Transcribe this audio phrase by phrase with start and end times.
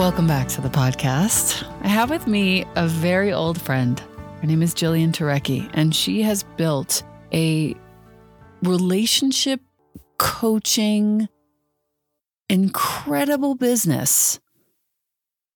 [0.00, 1.62] Welcome back to the podcast.
[1.82, 4.00] I have with me a very old friend.
[4.40, 7.02] Her name is Jillian Turecki, and she has built
[7.34, 7.76] a
[8.62, 9.60] relationship
[10.16, 11.28] coaching
[12.48, 14.40] incredible business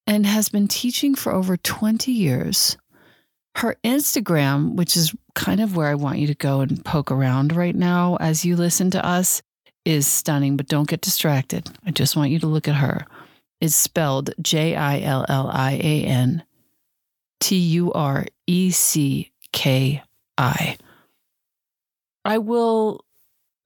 [0.07, 2.77] and has been teaching for over 20 years.
[3.57, 7.57] Her Instagram, which is kind of where I want you to go and poke around
[7.57, 9.41] right now as you listen to us,
[9.87, 11.71] is stunning, but don't get distracted.
[11.87, 13.07] I just want you to look at her.
[13.61, 16.45] It's spelled J I L L I A N
[17.41, 20.03] T U R E C K
[20.37, 20.77] I.
[22.25, 23.05] I will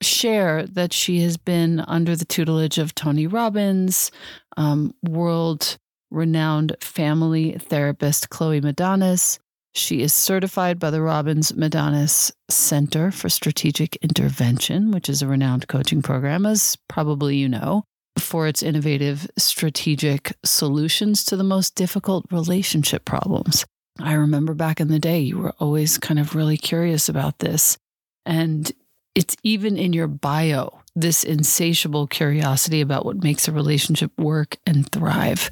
[0.00, 4.10] share that she has been under the tutelage of Tony Robbins,
[4.56, 5.78] um, world
[6.10, 9.38] renowned family therapist Chloe Madanes.
[9.74, 15.68] She is certified by the Robbins Madanes Center for Strategic Intervention, which is a renowned
[15.68, 17.84] coaching program, as probably you know,
[18.18, 23.64] for its innovative strategic solutions to the most difficult relationship problems.
[24.00, 27.76] I remember back in the day, you were always kind of really curious about this.
[28.24, 28.70] And
[29.14, 34.90] it's even in your bio, this insatiable curiosity about what makes a relationship work and
[34.90, 35.50] thrive.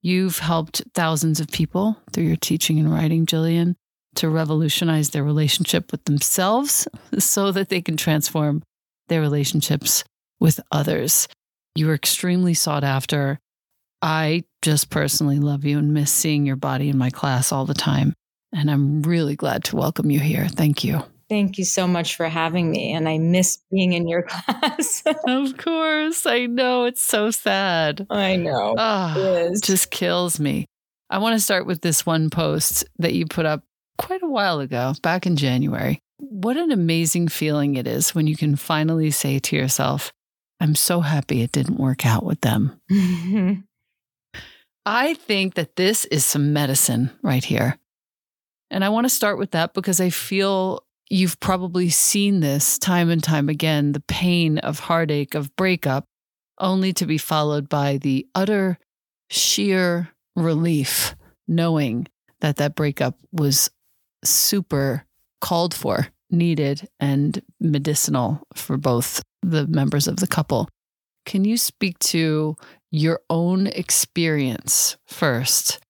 [0.00, 3.74] You've helped thousands of people through your teaching and writing, Jillian,
[4.16, 6.86] to revolutionize their relationship with themselves
[7.18, 8.62] so that they can transform
[9.08, 10.04] their relationships
[10.40, 11.28] with others.
[11.76, 13.40] You are extremely sought after.
[14.00, 17.74] I just personally love you and miss seeing your body in my class all the
[17.74, 18.14] time.
[18.54, 20.46] And I'm really glad to welcome you here.
[20.46, 21.02] Thank you.
[21.28, 22.92] Thank you so much for having me.
[22.92, 25.02] And I miss being in your class.
[25.26, 26.26] of course.
[26.26, 26.84] I know.
[26.84, 28.06] It's so sad.
[28.08, 28.76] I know.
[28.78, 30.66] Oh, it just kills me.
[31.10, 33.64] I want to start with this one post that you put up
[33.98, 35.98] quite a while ago, back in January.
[36.18, 40.12] What an amazing feeling it is when you can finally say to yourself,
[40.64, 42.80] I'm so happy it didn't work out with them.
[42.90, 43.60] Mm-hmm.
[44.86, 47.78] I think that this is some medicine right here.
[48.70, 53.10] And I want to start with that because I feel you've probably seen this time
[53.10, 56.06] and time again the pain of heartache, of breakup,
[56.58, 58.78] only to be followed by the utter
[59.28, 61.14] sheer relief
[61.46, 62.08] knowing
[62.40, 63.70] that that breakup was
[64.24, 65.04] super
[65.42, 70.68] called for, needed, and medicinal for both the members of the couple.
[71.24, 72.56] Can you speak to
[72.90, 75.80] your own experience first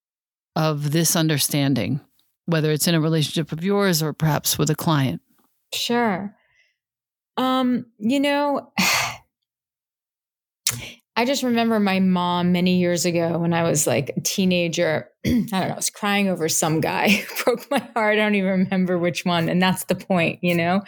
[0.57, 2.01] of this understanding
[2.47, 5.23] whether it's in a relationship of yours or perhaps with a client?
[5.73, 6.35] Sure.
[7.37, 8.73] Um, you know,
[11.17, 15.11] I just remember my mom many years ago when I was like a teenager.
[15.27, 18.15] I don't know, I was crying over some guy broke my heart.
[18.15, 19.49] I don't even remember which one.
[19.49, 20.83] And that's the point, you know?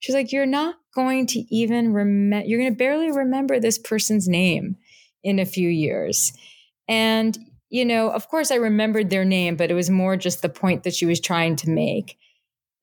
[0.00, 4.28] She's like, You're not going to even remember, you're going to barely remember this person's
[4.28, 4.76] name
[5.22, 6.32] in a few years.
[6.88, 7.38] And
[7.70, 10.82] you know, of course I remembered their name, but it was more just the point
[10.82, 12.18] that she was trying to make.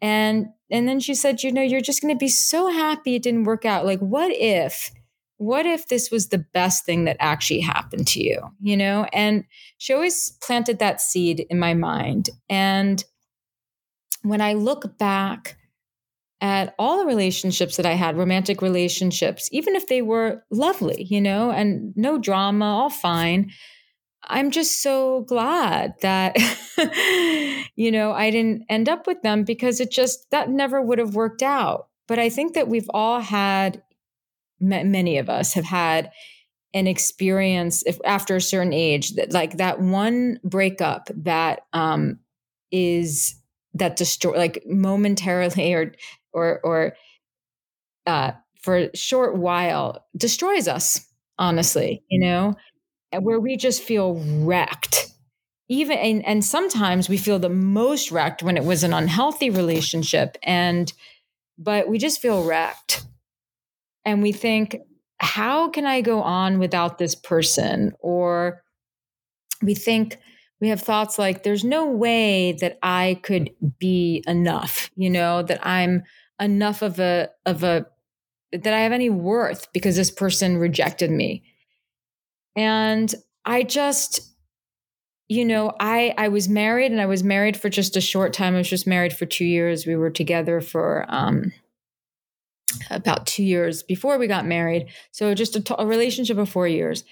[0.02, 3.24] And and then she said, you know, you're just going to be so happy it
[3.24, 3.86] didn't work out.
[3.86, 4.92] Like what if
[5.38, 9.08] what if this was the best thing that actually happened to you, you know?
[9.14, 9.46] And
[9.78, 12.30] she always planted that seed in my mind.
[12.50, 13.04] And
[14.24, 15.58] when I look back
[16.42, 21.22] at all the relationships that I had, romantic relationships, even if they were lovely, you
[21.22, 23.52] know, and no drama, all fine,
[24.24, 26.36] I'm just so glad that,
[27.76, 31.16] you know, I didn't end up with them because it just, that never would have
[31.16, 31.88] worked out.
[32.08, 33.82] But I think that we've all had,
[34.60, 36.12] many of us have had
[36.74, 42.20] an experience if, after a certain age that like that one breakup that um,
[42.72, 43.36] is
[43.74, 45.94] that destroy like momentarily or
[46.34, 46.94] or or
[48.06, 48.32] uh,
[48.62, 51.06] for a short while destroys us
[51.40, 52.56] honestly you know?
[53.18, 55.08] Where we just feel wrecked.
[55.70, 60.38] Even and, and sometimes we feel the most wrecked when it was an unhealthy relationship
[60.44, 60.92] and
[61.58, 63.06] but we just feel wrecked
[64.08, 64.78] and we think
[65.20, 68.64] how can i go on without this person or
[69.62, 70.18] we think
[70.60, 75.60] we have thoughts like there's no way that i could be enough you know that
[75.66, 76.02] i'm
[76.40, 77.86] enough of a of a
[78.52, 81.44] that i have any worth because this person rejected me
[82.58, 83.14] and
[83.46, 84.20] I just,
[85.30, 88.56] you know, I I was married and I was married for just a short time.
[88.56, 89.86] I was just married for two years.
[89.86, 91.54] We were together for um,
[92.90, 94.88] about two years before we got married.
[95.12, 97.04] So just a, t- a relationship of four years,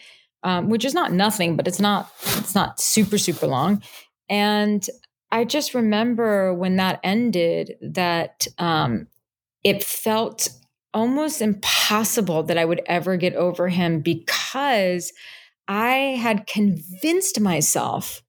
[0.44, 3.82] um, which is not nothing, but it's not it's not super super long.
[4.30, 4.86] And
[5.32, 9.08] I just remember when that ended that um,
[9.64, 10.50] it felt
[10.94, 15.12] almost impossible that I would ever get over him because
[15.68, 18.22] I had convinced myself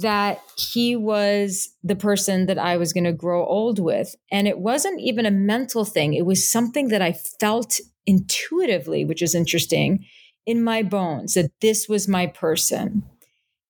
[0.00, 4.16] that he was the person that I was going to grow old with.
[4.30, 9.22] And it wasn't even a mental thing, it was something that I felt intuitively, which
[9.22, 10.04] is interesting.
[10.46, 13.02] in my bones that this was my person.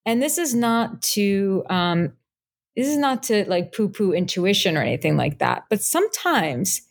[0.05, 2.11] And this is not to, um,
[2.75, 5.63] this is not to like poo poo intuition or anything like that.
[5.69, 6.81] But sometimes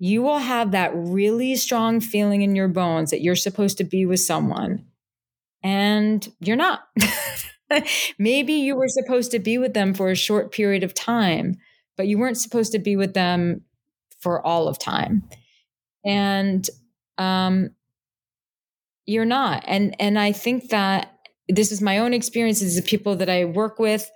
[0.00, 4.04] you will have that really strong feeling in your bones that you're supposed to be
[4.04, 4.84] with someone
[5.62, 6.80] and you're not.
[8.18, 11.56] Maybe you were supposed to be with them for a short period of time,
[11.96, 13.62] but you weren't supposed to be with them
[14.20, 15.22] for all of time.
[16.04, 16.68] And
[17.18, 17.70] um,
[19.06, 19.64] you're not.
[19.66, 23.78] And and I think that this is my own experiences the people that I work
[23.78, 24.10] with.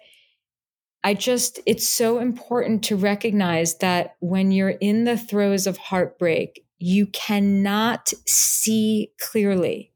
[1.03, 6.65] I just, it's so important to recognize that when you're in the throes of heartbreak,
[6.79, 9.93] you cannot see clearly.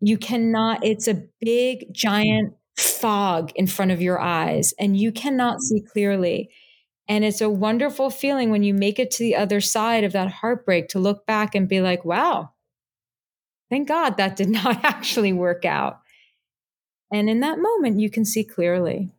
[0.00, 5.60] You cannot, it's a big, giant fog in front of your eyes, and you cannot
[5.60, 6.50] see clearly.
[7.08, 10.30] And it's a wonderful feeling when you make it to the other side of that
[10.30, 12.50] heartbreak to look back and be like, wow,
[13.70, 16.00] thank God that did not actually work out.
[17.12, 19.10] And in that moment, you can see clearly.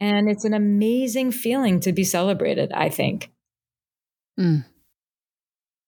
[0.00, 3.30] And it's an amazing feeling to be celebrated, I think.
[4.38, 4.64] Mm.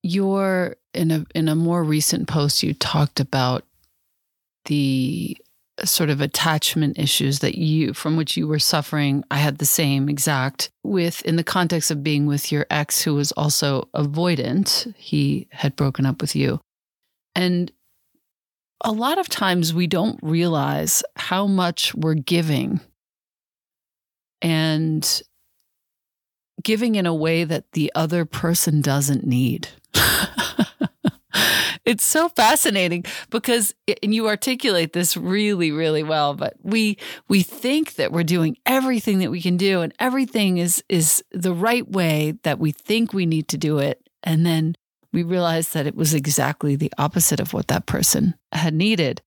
[0.03, 3.65] You're in a in a more recent post you talked about
[4.67, 5.37] the
[5.85, 10.09] sort of attachment issues that you from which you were suffering i had the same
[10.09, 14.95] exact with in the context of being with your ex who was also avoidant.
[14.97, 16.61] He had broken up with you.
[17.35, 17.73] And
[18.83, 22.81] a lot of times we don't realize how much we're giving
[24.43, 25.23] and
[26.63, 29.69] giving in a way that the other person doesn't need
[31.85, 36.97] it's so fascinating because and you articulate this really really well but we
[37.29, 41.55] we think that we're doing everything that we can do and everything is is the
[41.55, 44.01] right way that we think we need to do it.
[44.23, 44.75] And then
[45.13, 49.23] we realize that it was exactly the opposite of what that person had needed.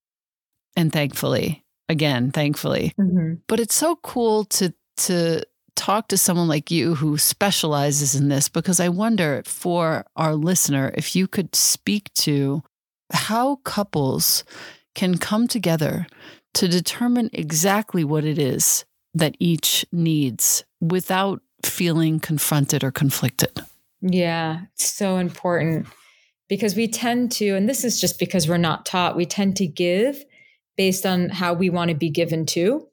[0.76, 2.94] And thankfully again thankfully.
[2.98, 3.34] Mm-hmm.
[3.46, 5.42] but it's so cool to to
[5.78, 10.90] talk to someone like you who specializes in this because I wonder for our listener
[10.94, 12.64] if you could speak to
[13.12, 14.42] how couples
[14.96, 16.08] can come together
[16.54, 23.60] to determine exactly what it is that each needs without feeling confronted or conflicted.
[24.00, 25.86] Yeah, so important
[26.48, 29.66] because we tend to, and this is just because we're not taught, we tend to
[29.66, 30.24] give
[30.76, 32.88] based on how we want to be given to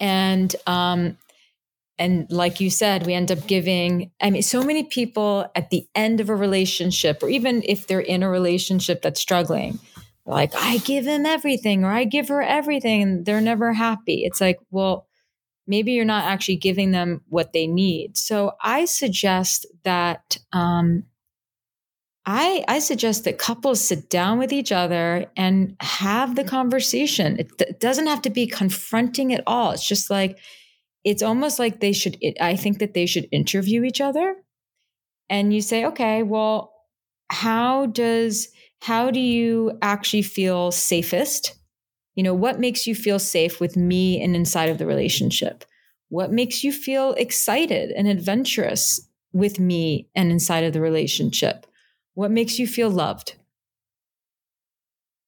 [0.00, 1.16] and um
[1.98, 5.86] and like you said we end up giving i mean so many people at the
[5.94, 9.78] end of a relationship or even if they're in a relationship that's struggling
[10.24, 14.24] like i give him everything or i give her everything and they're never happy.
[14.24, 15.06] It's like well
[15.66, 18.16] maybe you're not actually giving them what they need.
[18.16, 21.04] So i suggest that um,
[22.30, 27.38] I, I suggest that couples sit down with each other and have the conversation.
[27.38, 29.70] It, it doesn't have to be confronting at all.
[29.70, 30.38] It's just like,
[31.04, 34.36] it's almost like they should, it, I think that they should interview each other.
[35.30, 36.74] And you say, okay, well,
[37.30, 38.48] how does,
[38.82, 41.54] how do you actually feel safest?
[42.14, 45.64] You know, what makes you feel safe with me and inside of the relationship?
[46.10, 49.00] What makes you feel excited and adventurous
[49.32, 51.64] with me and inside of the relationship?
[52.18, 53.36] What makes you feel loved?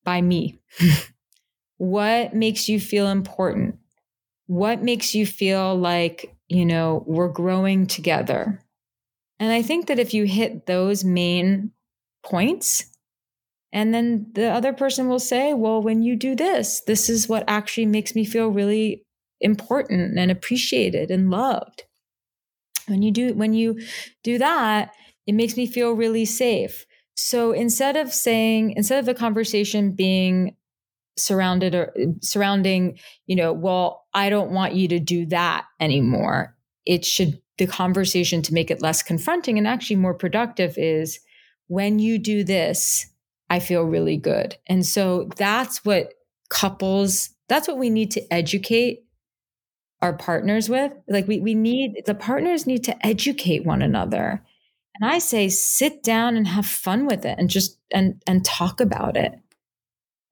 [0.02, 0.59] By me.
[1.76, 3.76] what makes you feel important?
[4.49, 8.61] What makes you feel like, you know, we're growing together?
[9.38, 11.70] And I think that if you hit those main
[12.25, 12.87] points,
[13.73, 17.44] and then the other person will say, well, when you do this, this is what
[17.47, 19.04] actually makes me feel really
[19.40, 21.85] important and appreciated and loved.
[22.88, 23.80] When you do, when you
[24.25, 24.90] do that,
[25.30, 26.87] it makes me feel really safe.
[27.14, 30.56] So instead of saying, instead of the conversation being
[31.16, 37.04] surrounded or surrounding, you know, well, I don't want you to do that anymore, it
[37.04, 41.20] should, the conversation to make it less confronting and actually more productive is
[41.68, 43.06] when you do this,
[43.49, 44.56] I feel really good.
[44.66, 46.14] And so that's what
[46.49, 49.04] couples, that's what we need to educate
[50.02, 50.90] our partners with.
[51.06, 54.44] Like we, we need, the partners need to educate one another
[55.00, 58.80] and I say, sit down and have fun with it and just, and, and talk
[58.80, 59.38] about it.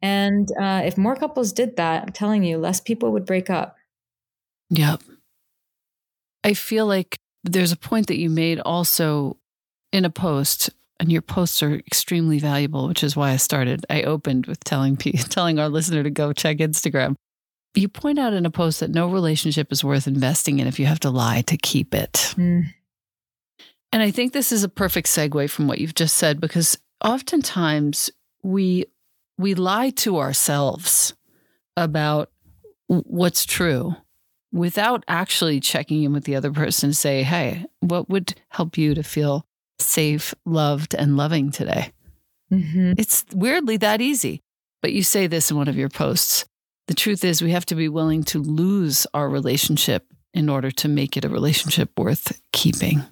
[0.00, 3.76] And uh, if more couples did that, I'm telling you, less people would break up.
[4.70, 5.02] Yep.
[6.44, 9.38] I feel like there's a point that you made also
[9.92, 10.70] in a post,
[11.00, 13.84] and your posts are extremely valuable, which is why I started.
[13.88, 14.96] I opened with telling
[15.30, 17.14] telling our listener to go check Instagram.
[17.74, 20.86] You point out in a post that no relationship is worth investing in if you
[20.86, 22.34] have to lie to keep it.
[22.36, 22.72] Mm.
[23.92, 28.10] And I think this is a perfect segue from what you've just said because oftentimes
[28.42, 28.84] we
[29.38, 31.14] we lie to ourselves
[31.76, 32.30] about
[32.88, 33.94] what's true
[34.52, 38.94] without actually checking in with the other person to say, hey, what would help you
[38.94, 39.46] to feel
[39.78, 41.92] safe, loved, and loving today?
[42.52, 42.94] Mm-hmm.
[42.98, 44.40] It's weirdly that easy.
[44.80, 46.46] But you say this in one of your posts.
[46.86, 50.88] The truth is, we have to be willing to lose our relationship in order to
[50.88, 53.04] make it a relationship worth keeping.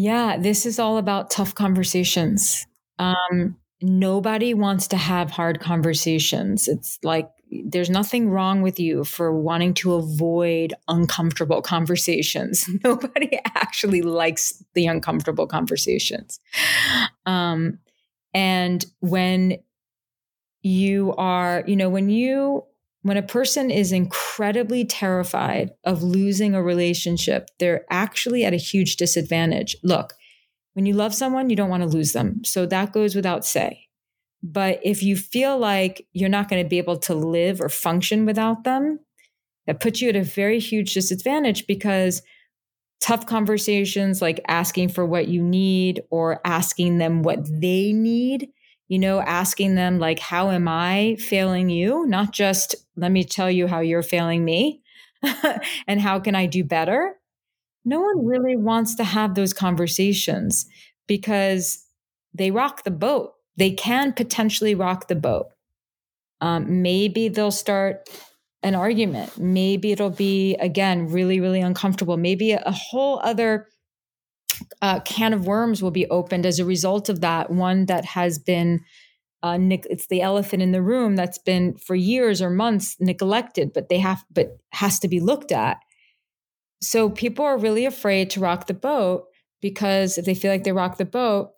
[0.00, 2.68] Yeah, this is all about tough conversations.
[3.00, 6.68] Um, nobody wants to have hard conversations.
[6.68, 12.70] It's like there's nothing wrong with you for wanting to avoid uncomfortable conversations.
[12.84, 16.38] Nobody actually likes the uncomfortable conversations.
[17.26, 17.80] Um,
[18.32, 19.58] and when
[20.62, 22.62] you are, you know, when you,
[23.02, 28.96] when a person is incredibly terrified of losing a relationship, they're actually at a huge
[28.96, 29.76] disadvantage.
[29.82, 30.14] Look,
[30.74, 32.44] when you love someone, you don't want to lose them.
[32.44, 33.88] So that goes without say.
[34.42, 38.24] But if you feel like you're not going to be able to live or function
[38.24, 39.00] without them,
[39.66, 42.22] that puts you at a very huge disadvantage because
[43.00, 48.48] tough conversations like asking for what you need or asking them what they need,
[48.88, 52.06] you know, asking them, like, how am I failing you?
[52.06, 54.82] Not just, let me tell you how you're failing me
[55.86, 57.16] and how can I do better?
[57.84, 60.66] No one really wants to have those conversations
[61.06, 61.84] because
[62.34, 65.48] they rock the boat they can potentially rock the boat.
[66.40, 68.08] Um, maybe they'll start
[68.62, 69.36] an argument.
[69.36, 72.16] Maybe it'll be, again, really, really uncomfortable.
[72.16, 73.66] Maybe a, a whole other
[74.82, 77.50] uh, can of worms will be opened as a result of that.
[77.50, 78.80] One that has been,
[79.42, 83.88] uh, it's the elephant in the room that's been for years or months neglected, but
[83.88, 85.78] they have, but has to be looked at.
[86.80, 89.24] So people are really afraid to rock the boat
[89.60, 91.52] because if they feel like they rock the boat,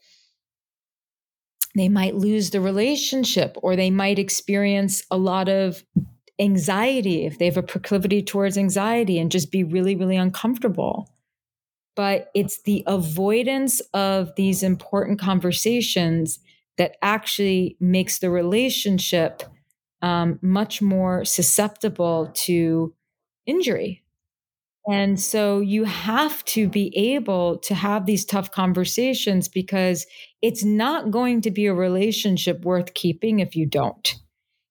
[1.76, 5.84] they might lose the relationship or they might experience a lot of
[6.40, 11.08] anxiety if they have a proclivity towards anxiety and just be really, really uncomfortable.
[12.00, 16.38] But it's the avoidance of these important conversations
[16.78, 19.42] that actually makes the relationship
[20.00, 22.94] um, much more susceptible to
[23.44, 24.02] injury.
[24.90, 30.06] And so you have to be able to have these tough conversations because
[30.40, 34.16] it's not going to be a relationship worth keeping if you don't.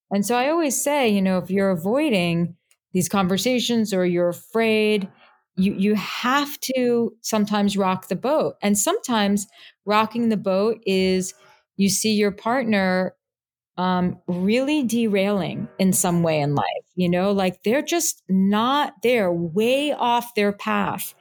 [0.09, 2.55] And so I always say, you know, if you're avoiding
[2.91, 5.07] these conversations or you're afraid,
[5.59, 8.55] you you have to sometimes rock the boat.
[8.61, 9.47] And sometimes
[9.85, 11.33] rocking the boat is
[11.77, 13.15] you see your partner
[13.77, 16.65] um, really derailing in some way in life.
[16.95, 21.13] You know, like they're just not there, way off their path.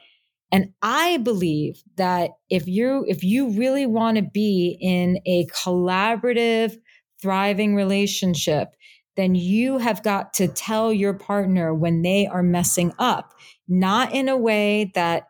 [0.51, 6.77] And I believe that if you if you really want to be in a collaborative,
[7.21, 8.69] thriving relationship,
[9.17, 13.35] then you have got to tell your partner when they are messing up,
[13.69, 15.29] not in a way that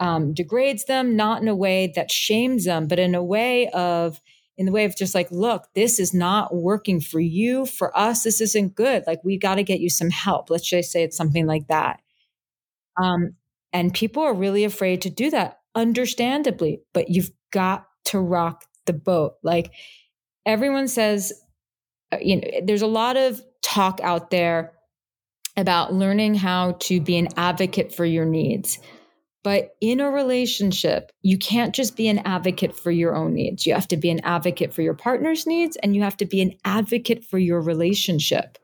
[0.00, 4.20] um, degrades them, not in a way that shames them, but in a way of
[4.58, 7.66] in the way of just like, look, this is not working for you.
[7.66, 9.04] For us, this isn't good.
[9.06, 10.48] Like, we got to get you some help.
[10.48, 12.00] Let's just say it's something like that.
[12.96, 13.34] Um,
[13.74, 18.94] and people are really afraid to do that, understandably, but you've got to rock the
[18.94, 19.34] boat.
[19.42, 19.72] Like,
[20.46, 21.34] everyone says,
[22.10, 24.72] uh, you know, there's a lot of talk out there
[25.56, 28.78] about learning how to be an advocate for your needs.
[29.42, 33.64] But in a relationship, you can't just be an advocate for your own needs.
[33.64, 36.42] You have to be an advocate for your partner's needs and you have to be
[36.42, 38.58] an advocate for your relationship.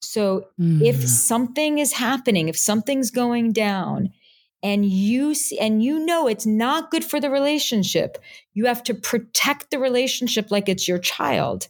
[0.00, 0.82] So mm.
[0.82, 4.12] if something is happening, if something's going down,
[4.62, 8.18] and you see, and you know it's not good for the relationship,
[8.54, 11.68] you have to protect the relationship like it's your child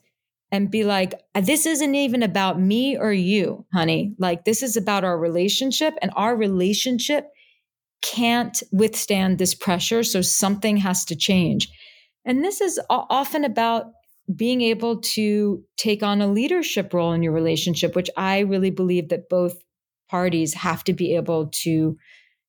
[0.52, 4.14] and be like, this isn't even about me or you, honey.
[4.18, 7.26] Like, this is about our relationship, and our relationship
[8.02, 10.02] can't withstand this pressure.
[10.04, 11.68] So something has to change.
[12.24, 13.86] And this is often about
[14.36, 19.08] being able to take on a leadership role in your relationship, which I really believe
[19.08, 19.54] that both
[20.10, 21.96] parties have to be able to.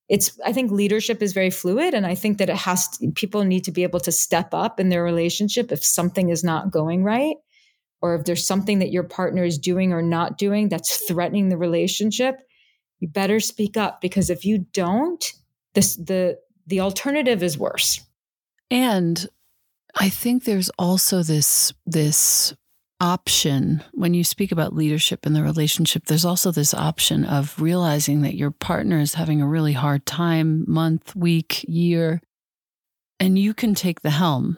[0.09, 1.93] It's, I think leadership is very fluid.
[1.93, 4.79] And I think that it has to, people need to be able to step up
[4.79, 7.37] in their relationship if something is not going right,
[8.03, 11.57] or if there's something that your partner is doing or not doing that's threatening the
[11.57, 12.35] relationship.
[12.99, 15.23] You better speak up because if you don't,
[15.73, 16.37] this the
[16.67, 18.01] the alternative is worse.
[18.69, 19.25] And
[19.95, 22.53] I think there's also this this
[22.99, 28.21] option when you speak about leadership in the relationship there's also this option of realizing
[28.21, 32.21] that your partner is having a really hard time month week year
[33.19, 34.57] and you can take the helm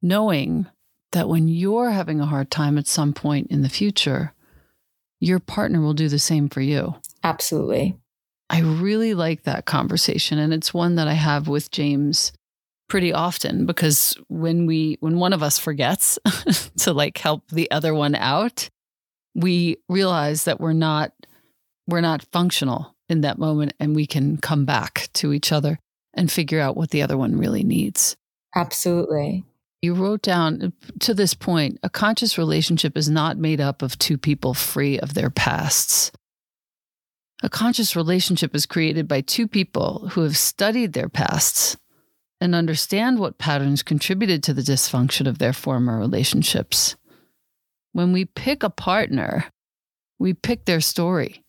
[0.00, 0.68] knowing
[1.16, 4.34] that when you're having a hard time at some point in the future,
[5.18, 6.94] your partner will do the same for you.
[7.24, 7.96] Absolutely.
[8.50, 10.38] I really like that conversation.
[10.38, 12.34] And it's one that I have with James
[12.90, 16.18] pretty often because when we when one of us forgets
[16.76, 18.68] to like help the other one out
[19.34, 21.12] we realize that we're not
[21.88, 25.80] we're not functional in that moment and we can come back to each other
[26.14, 28.16] and figure out what the other one really needs
[28.54, 29.42] absolutely
[29.82, 34.18] you wrote down to this point a conscious relationship is not made up of two
[34.18, 36.10] people free of their pasts
[37.42, 41.76] a conscious relationship is created by two people who have studied their pasts
[42.40, 46.96] and understand what patterns contributed to the dysfunction of their former relationships.
[47.92, 49.46] When we pick a partner,
[50.18, 51.42] we pick their story.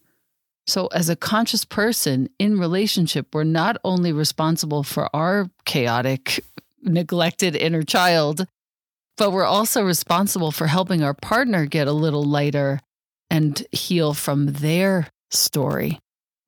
[0.65, 6.43] So, as a conscious person in relationship, we're not only responsible for our chaotic,
[6.81, 8.47] neglected inner child,
[9.17, 12.79] but we're also responsible for helping our partner get a little lighter
[13.29, 15.99] and heal from their story.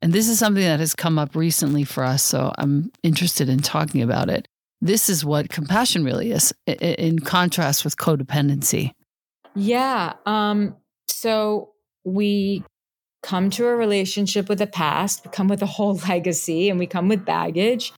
[0.02, 2.24] And this is something that has come up recently for us.
[2.24, 4.48] So I'm interested in talking about it.
[4.82, 8.92] This is what compassion really is in contrast with codependency.
[9.56, 10.14] Yeah.
[10.26, 11.72] Um, so
[12.06, 12.64] we
[13.22, 16.88] come to a relationship with a past, we come with a whole legacy, and we
[16.88, 17.92] come with baggage.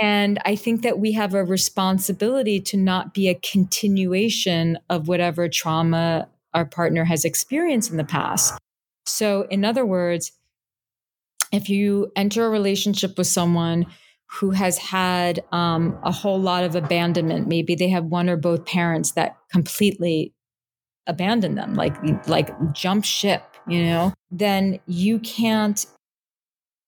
[0.00, 5.48] And I think that we have a responsibility to not be a continuation of whatever
[5.48, 8.58] trauma our partner has experienced in the past.
[9.06, 10.32] So, in other words,
[11.52, 13.86] if you enter a relationship with someone
[14.26, 18.64] who has had um, a whole lot of abandonment, maybe they have one or both
[18.64, 20.32] parents that completely
[21.06, 21.94] abandon them, like
[22.26, 25.86] like jump ship, you know, then you can't.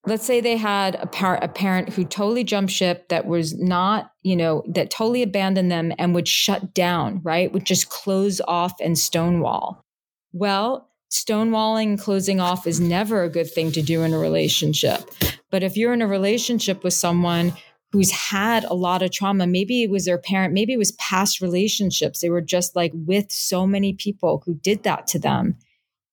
[0.09, 4.12] Let's say they had a, par- a parent who totally jumped ship that was not,
[4.23, 7.53] you know, that totally abandoned them and would shut down, right?
[7.53, 9.85] Would just close off and stonewall.
[10.33, 15.11] Well, stonewalling closing off is never a good thing to do in a relationship.
[15.51, 17.53] But if you're in a relationship with someone
[17.90, 21.40] who's had a lot of trauma, maybe it was their parent, maybe it was past
[21.40, 25.57] relationships, they were just like with so many people who did that to them.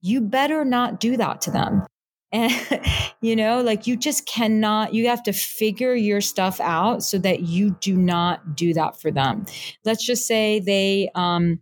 [0.01, 1.85] You better not do that to them.
[2.33, 2.51] And,
[3.21, 7.41] you know, like you just cannot, you have to figure your stuff out so that
[7.41, 9.45] you do not do that for them.
[9.85, 11.59] Let's just say they, um,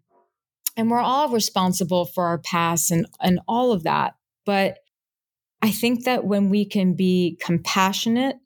[0.77, 4.15] and we're all responsible for our past and, and all of that.
[4.45, 4.79] But
[5.61, 8.37] I think that when we can be compassionate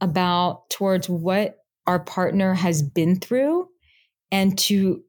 [0.00, 3.68] about towards what our partner has been through
[4.30, 5.02] and to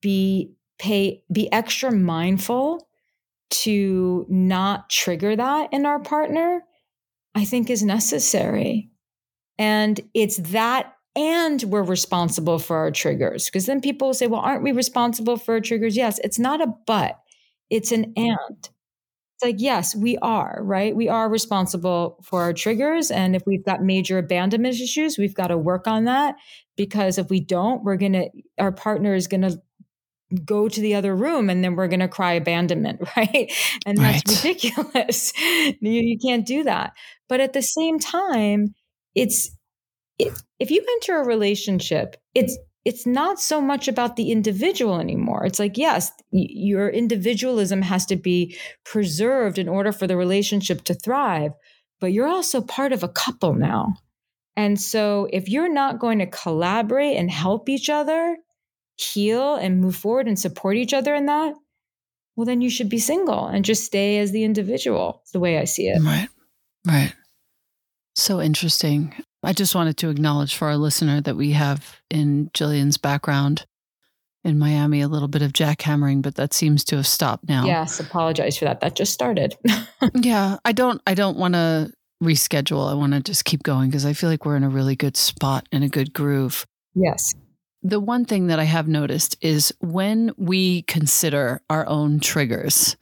[0.00, 2.85] be pay be extra mindful
[3.50, 6.62] to not trigger that in our partner
[7.34, 8.90] i think is necessary
[9.58, 13.46] and it's that and we're responsible for our triggers.
[13.46, 15.96] Because then people will say, well, aren't we responsible for our triggers?
[15.96, 17.18] Yes, it's not a but,
[17.70, 18.68] it's an and.
[19.34, 20.96] It's like, yes, we are, right?
[20.96, 23.10] We are responsible for our triggers.
[23.10, 26.36] And if we've got major abandonment issues, we've got to work on that.
[26.74, 29.60] Because if we don't, we're going to, our partner is going to
[30.44, 33.52] go to the other room and then we're going to cry abandonment, right?
[33.84, 34.44] And that's right.
[34.44, 35.32] ridiculous.
[35.38, 36.92] you, you can't do that.
[37.28, 38.74] But at the same time,
[39.14, 39.50] it's
[40.18, 45.44] if, if you enter a relationship, it's it's not so much about the individual anymore.
[45.44, 50.94] It's like, yes, your individualism has to be preserved in order for the relationship to
[50.94, 51.50] thrive,
[51.98, 53.94] but you're also part of a couple now.
[54.56, 58.36] And so if you're not going to collaborate and help each other
[58.96, 61.54] heal and move forward and support each other in that,
[62.34, 65.20] well, then you should be single and just stay as the individual.
[65.22, 66.02] It's the way I see it.
[66.02, 66.28] Right.
[66.86, 67.14] Right.
[68.14, 69.14] So interesting.
[69.42, 73.66] I just wanted to acknowledge for our listener that we have in Jillian's background
[74.44, 77.64] in Miami a little bit of jackhammering, but that seems to have stopped now.
[77.64, 78.80] Yes, apologize for that.
[78.80, 79.56] That just started.
[80.14, 82.90] yeah, I don't I don't want to reschedule.
[82.90, 85.16] I want to just keep going because I feel like we're in a really good
[85.16, 86.66] spot in a good groove.
[86.94, 87.34] Yes
[87.88, 92.96] the one thing that I have noticed is when we consider our own triggers.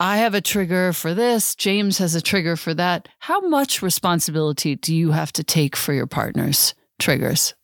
[0.00, 3.08] I have a trigger for this, James has a trigger for that.
[3.18, 7.54] How much responsibility do you have to take for your partner's triggers?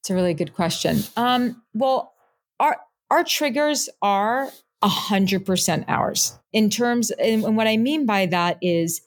[0.00, 1.00] It's a really good question.
[1.16, 2.14] Um, well,
[2.58, 2.78] our
[3.10, 4.50] our triggers are
[4.82, 9.02] a hundred percent ours in terms, and what I mean by that is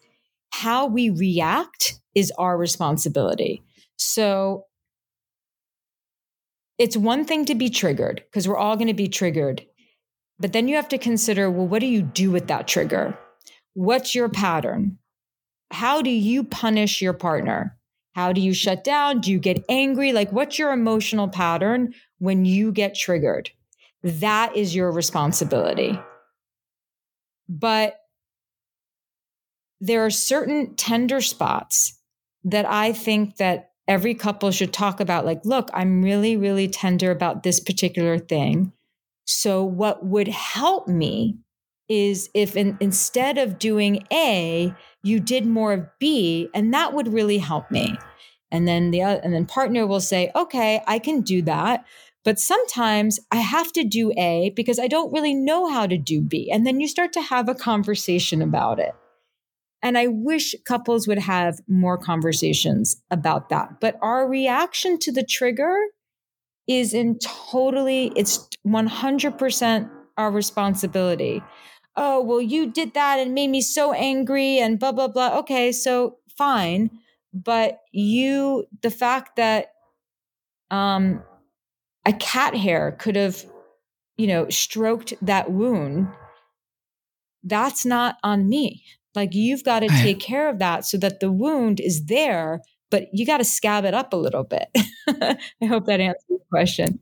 [0.51, 3.63] how we react is our responsibility.
[3.97, 4.65] So
[6.83, 9.65] it's one thing to be triggered because we're all going to be triggered.
[10.37, 13.17] But then you have to consider well, what do you do with that trigger?
[13.73, 14.97] What's your pattern?
[15.71, 17.77] How do you punish your partner?
[18.15, 19.21] How do you shut down?
[19.21, 20.11] Do you get angry?
[20.11, 23.49] Like, what's your emotional pattern when you get triggered?
[24.03, 25.97] That is your responsibility.
[27.47, 27.95] But
[29.79, 31.97] there are certain tender spots
[32.43, 37.11] that I think that every couple should talk about like look i'm really really tender
[37.11, 38.71] about this particular thing
[39.25, 41.37] so what would help me
[41.89, 47.13] is if in, instead of doing a you did more of b and that would
[47.13, 47.97] really help me
[48.51, 51.85] and then the other, and then partner will say okay i can do that
[52.23, 56.21] but sometimes I have to do A because I don't really know how to do
[56.21, 56.49] B.
[56.51, 58.95] And then you start to have a conversation about it.
[59.83, 63.81] And I wish couples would have more conversations about that.
[63.81, 65.75] But our reaction to the trigger
[66.67, 71.43] is in totally, it's 100% our responsibility.
[71.97, 75.37] Oh, well, you did that and made me so angry and blah, blah, blah.
[75.39, 76.89] Okay, so fine.
[77.33, 79.73] But you, the fact that
[80.71, 81.21] um,
[82.05, 83.43] a cat hair could have,
[84.17, 86.07] you know, stroked that wound,
[87.43, 88.85] that's not on me.
[89.15, 93.08] Like you've got to take care of that so that the wound is there, but
[93.13, 94.67] you got to scab it up a little bit.
[95.08, 96.99] I hope that answers the question.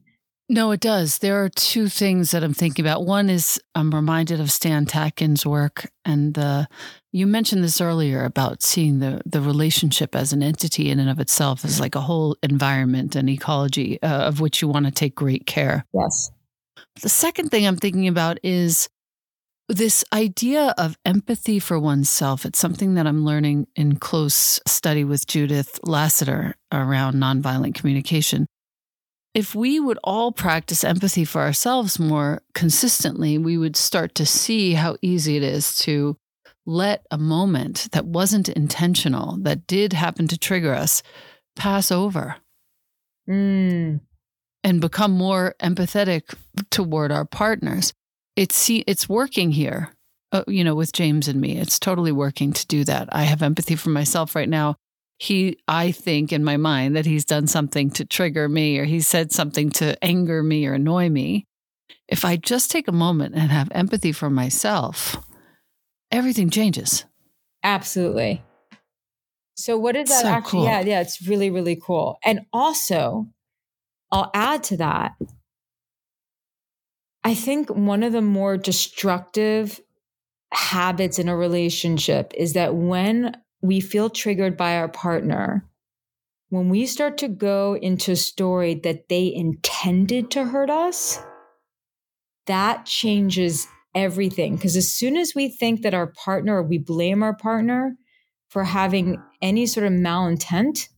[0.51, 1.19] No, it does.
[1.19, 3.05] There are two things that I'm thinking about.
[3.05, 6.65] One is I'm reminded of Stan Tatkin's work, and uh,
[7.13, 11.21] you mentioned this earlier about seeing the the relationship as an entity in and of
[11.21, 15.15] itself as like a whole environment and ecology uh, of which you want to take
[15.15, 15.85] great care.
[15.93, 16.31] Yes.
[17.01, 18.89] The second thing I'm thinking about is
[19.71, 25.27] this idea of empathy for oneself, it's something that I'm learning in close study with
[25.27, 28.47] Judith Lasater around nonviolent communication.
[29.33, 34.73] If we would all practice empathy for ourselves more consistently, we would start to see
[34.73, 36.17] how easy it is to
[36.65, 41.01] let a moment that wasn't intentional, that did happen to trigger us,
[41.55, 42.35] pass over.
[43.29, 44.01] Mm.
[44.63, 46.35] And become more empathetic
[46.69, 47.93] toward our partners
[48.41, 49.93] it's it's working here.
[50.31, 53.07] Uh, you know, with James and me, it's totally working to do that.
[53.11, 54.77] I have empathy for myself right now.
[55.19, 59.01] He, I think in my mind that he's done something to trigger me or he
[59.01, 61.45] said something to anger me or annoy me.
[62.07, 65.17] If I just take a moment and have empathy for myself,
[66.09, 67.05] everything changes.
[67.61, 68.41] Absolutely.
[69.55, 70.49] So what is that so actually?
[70.51, 70.63] Cool.
[70.65, 72.17] Yeah, yeah, it's really, really cool.
[72.23, 73.27] And also,
[74.11, 75.13] I'll add to that
[77.23, 79.79] I think one of the more destructive
[80.51, 85.69] habits in a relationship is that when we feel triggered by our partner,
[86.49, 91.19] when we start to go into a story that they intended to hurt us,
[92.47, 94.55] that changes everything.
[94.55, 97.95] Because as soon as we think that our partner or we blame our partner
[98.49, 100.89] for having any sort of malintent,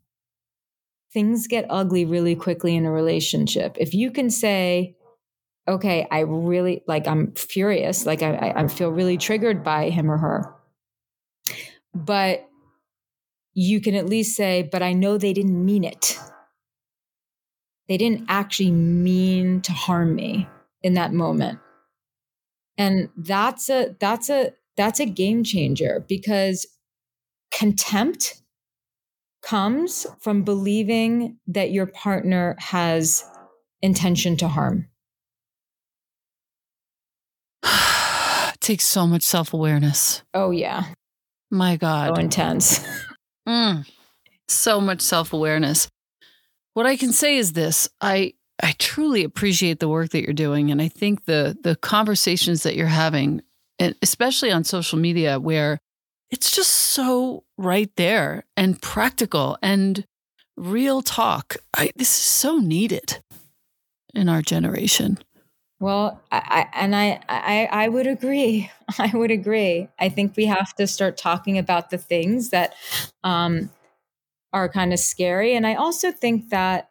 [1.12, 3.76] things get ugly really quickly in a relationship.
[3.80, 4.96] If you can say,
[5.68, 8.06] okay, I really like, I'm furious.
[8.06, 10.54] Like, I, I feel really triggered by him or her.
[11.94, 12.50] But
[13.54, 16.18] you can at least say, but I know they didn't mean it.
[17.88, 20.48] They didn't actually mean to harm me
[20.82, 21.60] in that moment.
[22.78, 26.66] And that's a, that's a, that's a game changer because
[27.52, 28.42] contempt
[29.44, 33.24] comes from believing that your partner has
[33.82, 34.88] intention to harm.
[38.64, 40.24] Takes so much self awareness.
[40.34, 40.86] Oh, yeah.
[41.52, 42.16] My God.
[42.16, 42.80] So intense.
[43.48, 43.88] mm,
[44.48, 45.88] so much self awareness.
[46.74, 50.72] What I can say is this I, I truly appreciate the work that you're doing.
[50.72, 53.42] And I think the, the conversations that you're having,
[53.78, 55.78] and especially on social media, where
[56.32, 60.06] it's just so right there and practical and
[60.58, 61.58] real talk.
[61.76, 63.22] I, this is so needed
[64.16, 65.20] in our generation.
[65.80, 68.70] Well, I, I, and I, I I would agree.
[69.00, 69.90] I would agree.
[70.00, 72.74] I think we have to start talking about the things that
[73.24, 73.70] um,
[74.54, 76.90] are kind of scary, and I also think that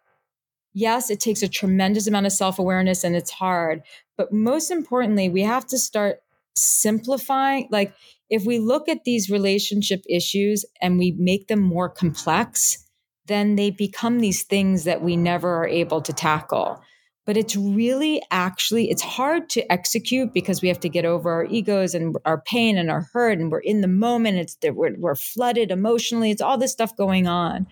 [0.74, 3.82] yes, it takes a tremendous amount of self awareness, and it's hard.
[4.16, 6.22] But most importantly, we have to start
[6.56, 7.68] simplifying.
[7.70, 7.94] Like
[8.30, 12.86] if we look at these relationship issues and we make them more complex,
[13.26, 16.82] then they become these things that we never are able to tackle
[17.24, 21.44] but it's really actually it's hard to execute because we have to get over our
[21.46, 24.94] egos and our pain and our hurt and we're in the moment it's that we're,
[24.98, 27.66] we're flooded emotionally it's all this stuff going on.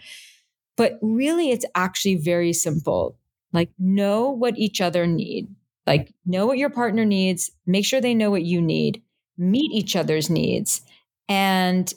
[0.77, 3.19] But really it's actually very simple.
[3.53, 5.49] Like know what each other need.
[5.87, 9.03] Like know what your partner needs make sure they know what you need
[9.37, 10.83] meet each other's needs
[11.29, 11.93] and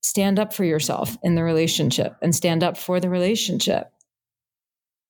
[0.00, 3.90] stand up for yourself in the relationship and stand up for the relationship.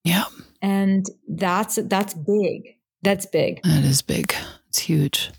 [0.06, 0.24] Yeah.
[0.62, 2.76] And that's that's big.
[3.02, 3.62] That's big.
[3.64, 4.34] That is big.
[4.68, 5.30] It's huge.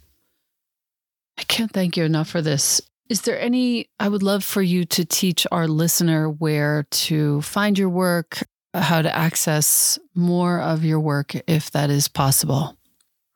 [1.37, 2.81] I can't thank you enough for this.
[3.09, 7.79] Is there any I would love for you to teach our listener where to find
[7.79, 12.77] your work, how to access more of your work if that is possible?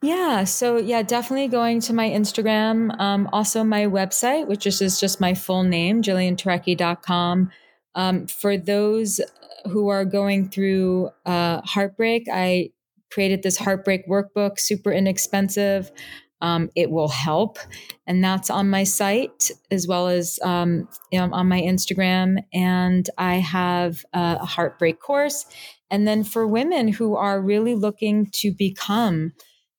[0.01, 0.45] Yeah.
[0.45, 2.99] So, yeah, definitely going to my Instagram.
[2.99, 7.51] Um, also, my website, which is, is just my full name, jillianturecki.com.
[7.95, 9.21] Um, for those
[9.65, 12.71] who are going through uh, heartbreak, I
[13.11, 15.91] created this heartbreak workbook, super inexpensive.
[16.41, 17.59] Um, it will help.
[18.07, 22.43] And that's on my site as well as um, you know, on my Instagram.
[22.51, 25.45] And I have a heartbreak course.
[25.91, 29.33] And then for women who are really looking to become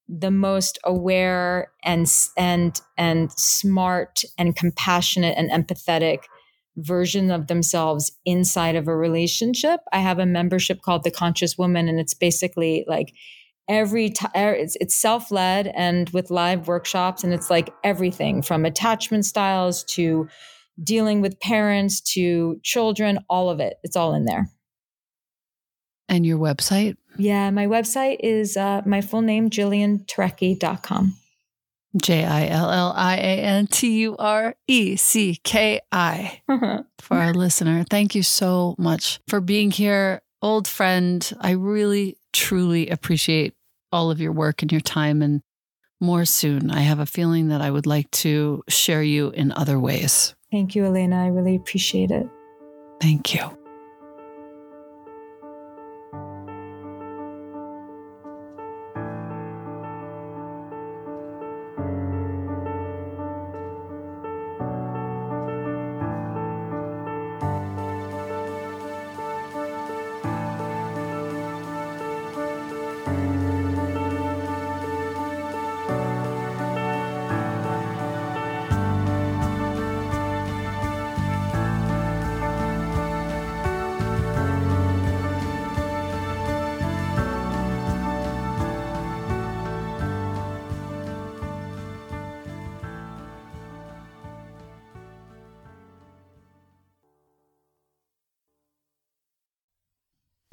[0.09, 6.25] the most aware and and and smart and compassionate and empathetic
[6.77, 9.81] version of themselves inside of a relationship.
[9.93, 13.13] I have a membership called the Conscious Woman and it's basically like
[13.69, 18.65] every time er, it's, it's self-led and with live workshops and it's like everything from
[18.65, 20.29] attachment styles to
[20.83, 24.51] dealing with parents to children all of it it's all in there
[26.09, 31.17] and your website yeah, my website is uh, my full name, jillianturecki.com.
[31.97, 36.83] J I L L I A N T U R E C K I mm-hmm.
[36.99, 37.85] for our listener.
[37.89, 41.33] Thank you so much for being here, old friend.
[41.41, 43.55] I really, truly appreciate
[43.93, 45.43] all of your work and your time and
[46.01, 46.71] more soon.
[46.71, 50.35] I have a feeling that I would like to share you in other ways.
[50.51, 51.23] Thank you, Elena.
[51.23, 52.27] I really appreciate it.
[53.01, 53.62] Thank you.